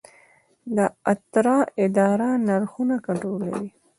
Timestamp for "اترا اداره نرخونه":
1.11-2.95